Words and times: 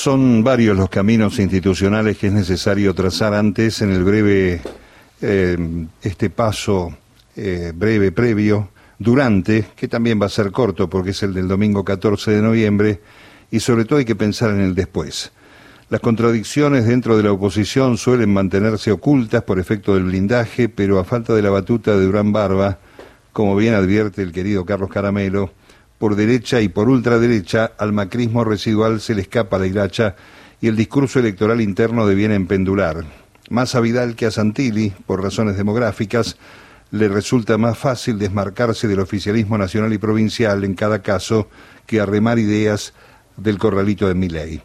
Son 0.00 0.42
varios 0.42 0.78
los 0.78 0.88
caminos 0.88 1.38
institucionales 1.38 2.16
que 2.16 2.28
es 2.28 2.32
necesario 2.32 2.94
trazar 2.94 3.34
antes 3.34 3.82
en 3.82 3.90
el 3.90 4.02
breve, 4.02 4.62
eh, 5.20 5.58
este 6.00 6.30
paso 6.30 6.96
eh, 7.36 7.74
breve 7.74 8.10
previo, 8.10 8.70
durante, 8.98 9.66
que 9.76 9.88
también 9.88 10.18
va 10.18 10.24
a 10.24 10.30
ser 10.30 10.52
corto 10.52 10.88
porque 10.88 11.10
es 11.10 11.22
el 11.22 11.34
del 11.34 11.48
domingo 11.48 11.84
14 11.84 12.30
de 12.30 12.40
noviembre, 12.40 13.02
y 13.50 13.60
sobre 13.60 13.84
todo 13.84 13.98
hay 13.98 14.06
que 14.06 14.16
pensar 14.16 14.48
en 14.52 14.60
el 14.60 14.74
después. 14.74 15.32
Las 15.90 16.00
contradicciones 16.00 16.86
dentro 16.86 17.18
de 17.18 17.24
la 17.24 17.32
oposición 17.32 17.98
suelen 17.98 18.32
mantenerse 18.32 18.92
ocultas 18.92 19.42
por 19.42 19.58
efecto 19.58 19.92
del 19.92 20.04
blindaje, 20.04 20.70
pero 20.70 20.98
a 20.98 21.04
falta 21.04 21.34
de 21.34 21.42
la 21.42 21.50
batuta 21.50 21.94
de 21.94 22.06
Durán 22.06 22.32
Barba, 22.32 22.78
como 23.34 23.54
bien 23.54 23.74
advierte 23.74 24.22
el 24.22 24.32
querido 24.32 24.64
Carlos 24.64 24.88
Caramelo, 24.88 25.52
por 26.00 26.16
derecha 26.16 26.62
y 26.62 26.70
por 26.70 26.88
ultraderecha, 26.88 27.72
al 27.76 27.92
macrismo 27.92 28.42
residual 28.42 29.02
se 29.02 29.14
le 29.14 29.20
escapa 29.20 29.58
la 29.58 29.66
hilacha 29.66 30.16
y 30.58 30.68
el 30.68 30.74
discurso 30.74 31.18
electoral 31.18 31.60
interno 31.60 32.06
deviene 32.06 32.36
en 32.36 32.46
pendular. 32.46 33.04
Más 33.50 33.74
a 33.74 33.80
Vidal 33.80 34.16
que 34.16 34.24
a 34.24 34.30
Santilli, 34.30 34.94
por 35.04 35.22
razones 35.22 35.58
demográficas, 35.58 36.38
le 36.90 37.08
resulta 37.08 37.58
más 37.58 37.76
fácil 37.76 38.18
desmarcarse 38.18 38.88
del 38.88 39.00
oficialismo 39.00 39.58
nacional 39.58 39.92
y 39.92 39.98
provincial 39.98 40.64
en 40.64 40.72
cada 40.72 41.02
caso 41.02 41.50
que 41.84 42.00
arremar 42.00 42.38
ideas 42.38 42.94
del 43.36 43.58
corralito 43.58 44.08
de 44.08 44.14
Miley. 44.14 44.62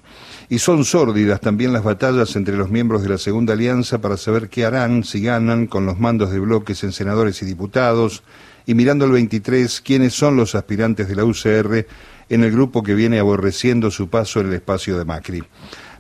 Y 0.48 0.60
son 0.60 0.86
sórdidas 0.86 1.42
también 1.42 1.74
las 1.74 1.84
batallas 1.84 2.34
entre 2.38 2.56
los 2.56 2.70
miembros 2.70 3.04
de 3.04 3.10
la 3.10 3.18
Segunda 3.18 3.56
Alianza 3.56 4.00
para 4.00 4.16
saber 4.16 4.48
qué 4.48 4.64
harán 4.64 5.04
si 5.04 5.22
ganan 5.22 5.68
con 5.68 5.86
los 5.86 6.00
mandos 6.00 6.32
de 6.32 6.40
bloques 6.40 6.82
en 6.86 6.94
senadores 6.94 7.42
y 7.42 7.46
diputados, 7.46 8.24
y 8.66 8.74
mirando 8.74 9.06
el 9.06 9.12
23 9.12 9.82
quiénes 9.82 10.14
son 10.14 10.36
los 10.36 10.56
aspirantes 10.56 11.08
de 11.08 11.16
la 11.16 11.26
UCR 11.26 11.86
en 12.30 12.44
el 12.44 12.52
grupo 12.52 12.84
que 12.84 12.96
viene 12.96 13.20
aborreciendo 13.20 13.92
su 13.92 14.10
paso 14.10 14.40
en 14.40 14.48
el 14.48 14.54
espacio 14.54 14.98
de 14.98 15.06
Macri. 15.06 15.44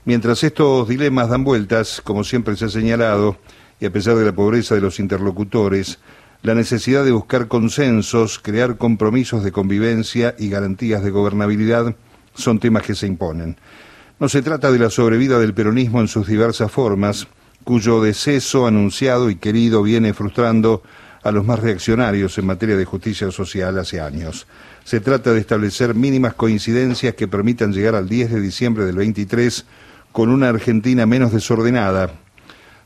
Mientras 0.05 0.43
estos 0.43 0.87
dilemas 0.87 1.29
dan 1.29 1.43
vueltas, 1.43 2.01
como 2.03 2.23
siempre 2.23 2.55
se 2.55 2.65
ha 2.65 2.69
señalado, 2.69 3.37
y 3.79 3.85
a 3.85 3.91
pesar 3.91 4.15
de 4.15 4.25
la 4.25 4.33
pobreza 4.33 4.75
de 4.75 4.81
los 4.81 4.99
interlocutores, 4.99 5.99
la 6.43 6.53
necesidad 6.53 7.03
de 7.03 7.11
buscar 7.11 7.47
consensos, 7.47 8.39
crear 8.39 8.77
compromisos 8.77 9.43
de 9.43 9.51
convivencia 9.51 10.35
y 10.37 10.49
garantías 10.49 11.03
de 11.03 11.09
gobernabilidad 11.09 11.95
son 12.35 12.59
temas 12.59 12.83
que 12.83 12.95
se 12.95 13.07
imponen. 13.07 13.57
No 14.19 14.29
se 14.29 14.41
trata 14.41 14.71
de 14.71 14.79
la 14.79 14.89
sobrevida 14.89 15.39
del 15.39 15.53
peronismo 15.53 16.01
en 16.01 16.07
sus 16.07 16.27
diversas 16.27 16.71
formas, 16.71 17.27
cuyo 17.63 18.01
deceso 18.01 18.67
anunciado 18.67 19.29
y 19.29 19.35
querido 19.35 19.81
viene 19.81 20.13
frustrando 20.13 20.83
a 21.25 21.31
los 21.31 21.43
más 21.43 21.59
reaccionarios 21.59 22.37
en 22.37 22.45
materia 22.45 22.77
de 22.77 22.85
justicia 22.85 23.31
social 23.31 23.79
hace 23.79 23.99
años. 23.99 24.45
Se 24.83 24.99
trata 24.99 25.33
de 25.33 25.39
establecer 25.39 25.95
mínimas 25.95 26.35
coincidencias 26.35 27.15
que 27.15 27.27
permitan 27.27 27.73
llegar 27.73 27.95
al 27.95 28.07
10 28.07 28.31
de 28.31 28.41
diciembre 28.41 28.85
del 28.85 28.95
23 28.97 29.65
con 30.11 30.29
una 30.29 30.49
Argentina 30.49 31.07
menos 31.07 31.33
desordenada. 31.33 32.11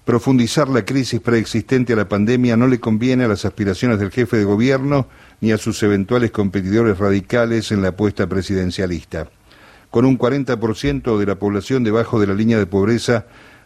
Profundizar 0.06 0.70
la 0.70 0.86
crisis 0.86 1.20
preexistente 1.20 1.92
a 1.92 1.98
la 1.98 2.08
pandemia 2.08 2.56
no 2.56 2.68
le 2.68 2.80
conviene 2.80 3.26
a 3.26 3.28
las 3.28 3.44
aspiraciones 3.44 4.00
del 4.00 4.10
jefe 4.10 4.38
de 4.38 4.46
gobierno 4.46 5.08
ni 5.42 5.52
a 5.52 5.58
sus 5.58 5.84
eventuales 5.84 6.32
competidores 6.32 6.98
radicales 6.98 7.74
en 7.74 7.82
la 7.82 7.90
apuesta 7.90 8.26
presidencialista. 8.28 9.28
Con 9.92 10.06
un 10.06 10.18
40% 10.18 11.18
de 11.18 11.26
la 11.26 11.36
población 11.36 11.84
debajo 11.84 12.22
de 12.22 12.28
la 12.28 12.36
línea 12.36 12.58
de 12.58 12.68
pobreza, 12.68 13.26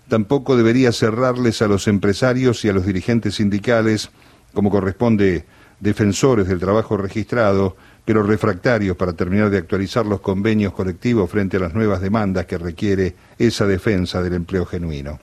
tampoco 0.10 0.58
debería 0.58 0.92
cerrarles 0.92 1.62
a 1.62 1.68
los 1.68 1.88
empresarios 1.88 2.66
y 2.66 2.70
a 2.70 2.74
los 2.74 2.88
dirigentes 2.88 3.36
sindicales 3.36 4.10
como 4.54 4.70
corresponde, 4.70 5.46
defensores 5.80 6.48
del 6.48 6.60
trabajo 6.60 6.96
registrado, 6.96 7.76
pero 8.06 8.24
refractarios 8.24 8.98
para 8.98 9.14
terminar 9.14 9.50
de 9.50 9.58
actualizar 9.58 10.06
los 10.06 10.22
convenios 10.22 10.74
colectivos 10.74 11.30
frente 11.30 11.58
a 11.58 11.62
las 11.62 11.74
nuevas 11.74 12.02
demandas 12.02 12.46
que 12.46 12.58
requiere 12.58 13.16
esa 13.38 13.66
defensa 13.66 14.22
del 14.22 14.34
empleo 14.34 14.66
genuino. 14.66 15.20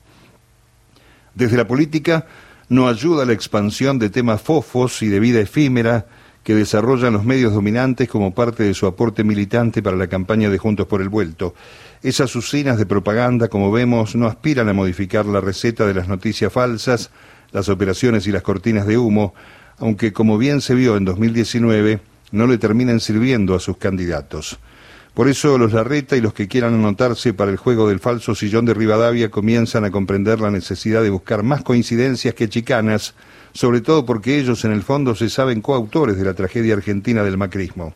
Desde 1.34 1.56
la 1.56 1.66
política 1.66 2.26
no 2.68 2.88
ayuda 2.88 3.24
la 3.24 3.32
expansión 3.32 3.98
de 3.98 4.10
temas 4.10 4.40
fofos 4.40 5.02
y 5.02 5.08
de 5.08 5.20
vida 5.20 5.40
efímera 5.40 6.06
que 6.42 6.54
desarrollan 6.54 7.12
los 7.12 7.24
medios 7.24 7.52
dominantes 7.52 8.08
como 8.08 8.34
parte 8.34 8.62
de 8.62 8.74
su 8.74 8.86
aporte 8.86 9.24
militante 9.24 9.82
para 9.82 9.96
la 9.96 10.06
campaña 10.06 10.48
de 10.48 10.58
Juntos 10.58 10.86
por 10.86 11.02
el 11.02 11.08
Vuelto. 11.08 11.54
Esas 12.02 12.34
usinas 12.34 12.78
de 12.78 12.86
propaganda, 12.86 13.48
como 13.48 13.70
vemos, 13.70 14.16
no 14.16 14.26
aspiran 14.26 14.68
a 14.68 14.72
modificar 14.72 15.26
la 15.26 15.40
receta 15.40 15.86
de 15.86 15.94
las 15.94 16.08
noticias 16.08 16.50
falsas, 16.50 17.10
las 17.52 17.68
operaciones 17.68 18.26
y 18.26 18.32
las 18.32 18.42
cortinas 18.42 18.86
de 18.86 18.98
humo, 18.98 19.34
aunque 19.78 20.12
como 20.12 20.38
bien 20.38 20.60
se 20.60 20.74
vio 20.74 20.96
en 20.96 21.04
2019, 21.04 22.00
no 22.32 22.46
le 22.46 22.58
terminan 22.58 23.00
sirviendo 23.00 23.54
a 23.54 23.60
sus 23.60 23.76
candidatos. 23.76 24.58
Por 25.14 25.28
eso 25.28 25.58
los 25.58 25.72
Larreta 25.72 26.16
y 26.16 26.20
los 26.20 26.32
que 26.32 26.46
quieran 26.46 26.74
anotarse 26.74 27.34
para 27.34 27.50
el 27.50 27.56
juego 27.56 27.88
del 27.88 27.98
falso 27.98 28.34
sillón 28.34 28.64
de 28.64 28.74
Rivadavia 28.74 29.30
comienzan 29.30 29.84
a 29.84 29.90
comprender 29.90 30.40
la 30.40 30.52
necesidad 30.52 31.02
de 31.02 31.10
buscar 31.10 31.42
más 31.42 31.62
coincidencias 31.62 32.34
que 32.34 32.48
chicanas, 32.48 33.14
sobre 33.52 33.80
todo 33.80 34.06
porque 34.06 34.38
ellos 34.38 34.64
en 34.64 34.72
el 34.72 34.82
fondo 34.82 35.16
se 35.16 35.28
saben 35.28 35.62
coautores 35.62 36.16
de 36.16 36.24
la 36.24 36.34
tragedia 36.34 36.74
argentina 36.74 37.24
del 37.24 37.38
macrismo. 37.38 37.92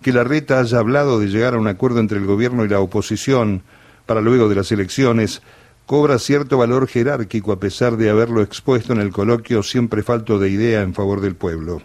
Que 0.00 0.12
Larreta 0.12 0.60
haya 0.60 0.78
hablado 0.78 1.20
de 1.20 1.26
llegar 1.26 1.54
a 1.54 1.58
un 1.58 1.68
acuerdo 1.68 2.00
entre 2.00 2.18
el 2.18 2.24
gobierno 2.24 2.64
y 2.64 2.68
la 2.68 2.80
oposición 2.80 3.62
para 4.06 4.22
luego 4.22 4.48
de 4.48 4.54
las 4.54 4.72
elecciones 4.72 5.42
cobra 5.88 6.18
cierto 6.18 6.58
valor 6.58 6.86
jerárquico 6.86 7.50
a 7.50 7.58
pesar 7.58 7.96
de 7.96 8.10
haberlo 8.10 8.42
expuesto 8.42 8.92
en 8.92 9.00
el 9.00 9.10
coloquio 9.10 9.62
siempre 9.62 10.02
falto 10.02 10.38
de 10.38 10.50
idea 10.50 10.82
en 10.82 10.92
favor 10.92 11.22
del 11.22 11.34
pueblo. 11.34 11.80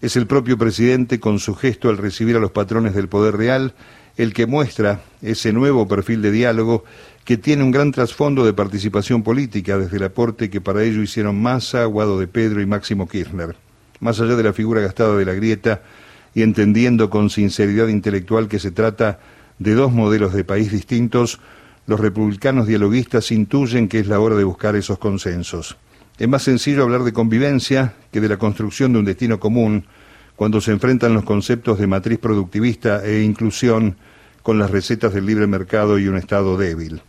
Es 0.00 0.16
el 0.16 0.26
propio 0.26 0.58
presidente, 0.58 1.20
con 1.20 1.38
su 1.38 1.54
gesto 1.54 1.88
al 1.88 1.96
recibir 1.96 2.34
a 2.34 2.40
los 2.40 2.50
patrones 2.50 2.96
del 2.96 3.08
poder 3.08 3.36
real, 3.36 3.74
el 4.16 4.34
que 4.34 4.46
muestra 4.46 5.00
ese 5.22 5.52
nuevo 5.52 5.86
perfil 5.86 6.22
de 6.22 6.32
diálogo 6.32 6.82
que 7.24 7.36
tiene 7.36 7.62
un 7.62 7.70
gran 7.70 7.92
trasfondo 7.92 8.44
de 8.44 8.52
participación 8.52 9.22
política 9.22 9.78
desde 9.78 9.98
el 9.98 10.02
aporte 10.02 10.50
que 10.50 10.60
para 10.60 10.82
ello 10.82 11.00
hicieron 11.00 11.40
Massa, 11.40 11.84
Guado 11.84 12.18
de 12.18 12.26
Pedro 12.26 12.60
y 12.60 12.66
Máximo 12.66 13.06
Kirchner. 13.06 13.54
Más 14.00 14.20
allá 14.20 14.34
de 14.34 14.42
la 14.42 14.54
figura 14.54 14.80
gastada 14.80 15.16
de 15.16 15.24
la 15.24 15.34
grieta 15.34 15.82
y 16.34 16.42
entendiendo 16.42 17.10
con 17.10 17.30
sinceridad 17.30 17.86
intelectual 17.86 18.48
que 18.48 18.58
se 18.58 18.72
trata 18.72 19.20
de 19.60 19.74
dos 19.74 19.92
modelos 19.92 20.34
de 20.34 20.42
país 20.42 20.72
distintos, 20.72 21.38
los 21.86 22.00
republicanos 22.00 22.66
dialoguistas 22.66 23.30
intuyen 23.30 23.88
que 23.88 24.00
es 24.00 24.08
la 24.08 24.20
hora 24.20 24.36
de 24.36 24.44
buscar 24.44 24.76
esos 24.76 24.98
consensos. 24.98 25.76
Es 26.18 26.28
más 26.28 26.42
sencillo 26.42 26.82
hablar 26.82 27.04
de 27.04 27.12
convivencia 27.12 27.94
que 28.10 28.20
de 28.20 28.28
la 28.28 28.38
construcción 28.38 28.92
de 28.92 28.98
un 28.98 29.04
destino 29.04 29.38
común 29.38 29.86
cuando 30.34 30.60
se 30.60 30.72
enfrentan 30.72 31.14
los 31.14 31.24
conceptos 31.24 31.78
de 31.78 31.86
matriz 31.86 32.18
productivista 32.18 33.04
e 33.04 33.22
inclusión 33.22 33.96
con 34.42 34.58
las 34.58 34.70
recetas 34.70 35.12
del 35.12 35.26
libre 35.26 35.46
mercado 35.46 35.98
y 35.98 36.08
un 36.08 36.16
Estado 36.16 36.56
débil. 36.56 37.02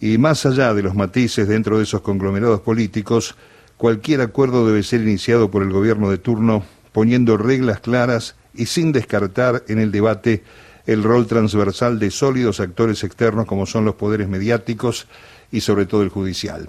Y 0.00 0.18
más 0.18 0.46
allá 0.46 0.74
de 0.74 0.82
los 0.82 0.94
matices 0.94 1.48
dentro 1.48 1.78
de 1.78 1.84
esos 1.84 2.00
conglomerados 2.00 2.60
políticos, 2.60 3.36
cualquier 3.76 4.20
acuerdo 4.20 4.66
debe 4.66 4.82
ser 4.82 5.02
iniciado 5.02 5.50
por 5.50 5.62
el 5.62 5.70
gobierno 5.70 6.10
de 6.10 6.18
turno 6.18 6.64
poniendo 6.92 7.36
reglas 7.36 7.80
claras 7.80 8.36
y 8.54 8.66
sin 8.66 8.92
descartar 8.92 9.64
en 9.68 9.78
el 9.78 9.92
debate 9.92 10.42
el 10.86 11.02
rol 11.02 11.26
transversal 11.26 11.98
de 11.98 12.10
sólidos 12.10 12.60
actores 12.60 13.04
externos 13.04 13.46
como 13.46 13.66
son 13.66 13.84
los 13.84 13.94
poderes 13.94 14.28
mediáticos 14.28 15.06
y 15.50 15.60
sobre 15.60 15.86
todo 15.86 16.02
el 16.02 16.08
judicial. 16.08 16.68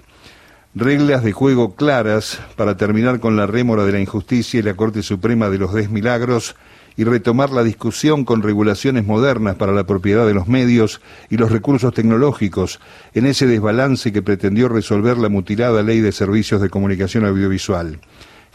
Reglas 0.76 1.22
de 1.22 1.32
juego 1.32 1.76
claras 1.76 2.40
para 2.56 2.76
terminar 2.76 3.20
con 3.20 3.36
la 3.36 3.46
rémora 3.46 3.84
de 3.84 3.92
la 3.92 4.00
injusticia 4.00 4.58
y 4.58 4.62
la 4.64 4.74
Corte 4.74 5.02
Suprema 5.02 5.48
de 5.48 5.58
los 5.58 5.72
desmilagros 5.72 6.56
y 6.96 7.04
retomar 7.04 7.50
la 7.50 7.62
discusión 7.62 8.24
con 8.24 8.42
regulaciones 8.42 9.04
modernas 9.04 9.56
para 9.56 9.72
la 9.72 9.84
propiedad 9.84 10.26
de 10.26 10.34
los 10.34 10.48
medios 10.48 11.00
y 11.30 11.36
los 11.36 11.50
recursos 11.50 11.92
tecnológicos 11.94 12.80
en 13.14 13.26
ese 13.26 13.46
desbalance 13.46 14.12
que 14.12 14.22
pretendió 14.22 14.68
resolver 14.68 15.18
la 15.18 15.28
mutilada 15.28 15.82
Ley 15.82 16.00
de 16.00 16.12
Servicios 16.12 16.60
de 16.60 16.70
Comunicación 16.70 17.24
Audiovisual. 17.24 17.98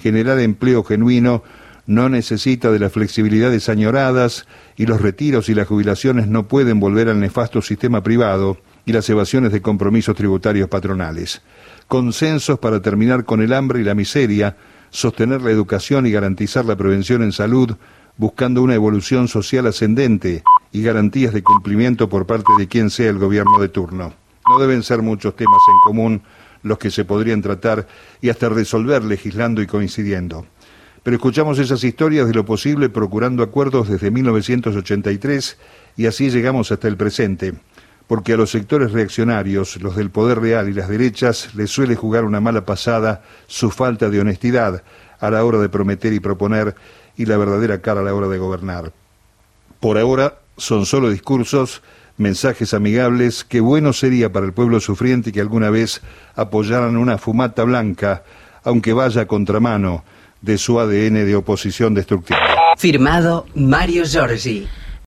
Generar 0.01 0.39
empleo 0.39 0.83
genuino 0.83 1.43
no 1.89 2.07
necesita 2.07 2.71
de 2.71 2.77
las 2.77 2.91
flexibilidades 2.91 3.67
añoradas 3.67 4.45
y 4.77 4.85
los 4.85 5.01
retiros 5.01 5.49
y 5.49 5.55
las 5.55 5.67
jubilaciones 5.67 6.27
no 6.27 6.47
pueden 6.47 6.79
volver 6.79 7.09
al 7.09 7.19
nefasto 7.19 7.63
sistema 7.63 8.03
privado 8.03 8.59
y 8.85 8.93
las 8.93 9.09
evasiones 9.09 9.51
de 9.51 9.63
compromisos 9.63 10.15
tributarios 10.15 10.69
patronales. 10.69 11.41
Consensos 11.87 12.59
para 12.59 12.79
terminar 12.79 13.25
con 13.25 13.41
el 13.41 13.53
hambre 13.53 13.79
y 13.79 13.83
la 13.83 13.95
miseria, 13.95 14.55
sostener 14.91 15.41
la 15.41 15.49
educación 15.49 16.05
y 16.05 16.11
garantizar 16.11 16.63
la 16.63 16.75
prevención 16.75 17.23
en 17.23 17.31
salud, 17.31 17.75
buscando 18.17 18.61
una 18.61 18.75
evolución 18.75 19.27
social 19.27 19.65
ascendente 19.65 20.43
y 20.71 20.83
garantías 20.83 21.33
de 21.33 21.41
cumplimiento 21.41 22.07
por 22.07 22.27
parte 22.27 22.51
de 22.59 22.67
quien 22.67 22.91
sea 22.91 23.09
el 23.09 23.17
gobierno 23.17 23.59
de 23.59 23.69
turno. 23.69 24.13
No 24.47 24.59
deben 24.59 24.83
ser 24.83 25.01
muchos 25.01 25.35
temas 25.35 25.61
en 25.67 25.79
común 25.83 26.21
los 26.61 26.77
que 26.77 26.91
se 26.91 27.03
podrían 27.03 27.41
tratar 27.41 27.87
y 28.21 28.29
hasta 28.29 28.47
resolver 28.47 29.03
legislando 29.03 29.63
y 29.63 29.65
coincidiendo 29.65 30.45
pero 31.03 31.15
escuchamos 31.15 31.59
esas 31.59 31.83
historias 31.83 32.27
de 32.27 32.33
lo 32.33 32.45
posible 32.45 32.89
procurando 32.89 33.43
acuerdos 33.43 33.89
desde 33.89 34.11
1983 34.11 35.57
y 35.97 36.05
así 36.05 36.29
llegamos 36.29 36.71
hasta 36.71 36.87
el 36.87 36.97
presente, 36.97 37.53
porque 38.07 38.33
a 38.33 38.37
los 38.37 38.51
sectores 38.51 38.91
reaccionarios, 38.91 39.81
los 39.81 39.95
del 39.95 40.09
poder 40.09 40.39
real 40.39 40.67
y 40.69 40.73
las 40.73 40.89
derechas, 40.89 41.55
les 41.55 41.69
suele 41.69 41.95
jugar 41.95 42.25
una 42.25 42.41
mala 42.41 42.65
pasada 42.65 43.23
su 43.47 43.71
falta 43.71 44.09
de 44.09 44.19
honestidad 44.19 44.83
a 45.19 45.29
la 45.29 45.43
hora 45.43 45.59
de 45.59 45.69
prometer 45.69 46.13
y 46.13 46.19
proponer 46.19 46.75
y 47.15 47.25
la 47.25 47.37
verdadera 47.37 47.81
cara 47.81 48.01
a 48.01 48.03
la 48.03 48.13
hora 48.13 48.27
de 48.27 48.37
gobernar. 48.37 48.91
Por 49.79 49.97
ahora 49.97 50.39
son 50.57 50.85
solo 50.85 51.09
discursos 51.09 51.81
mensajes 52.17 52.73
amigables, 52.73 53.45
qué 53.45 53.61
bueno 53.61 53.93
sería 53.93 54.31
para 54.31 54.45
el 54.45 54.53
pueblo 54.53 54.81
sufriente 54.81 55.31
que 55.31 55.39
alguna 55.39 55.69
vez 55.69 56.01
apoyaran 56.35 56.97
una 56.97 57.17
fumata 57.17 57.63
blanca, 57.63 58.23
aunque 58.63 58.91
vaya 58.91 59.21
a 59.21 59.27
contramano 59.27 60.03
de 60.41 60.57
su 60.57 60.79
ADN 60.79 61.25
de 61.25 61.35
oposición 61.35 61.93
destructiva. 61.93 62.39
Firmado 62.77 63.45
Mario 63.55 64.05
Giorgi. 64.05 64.67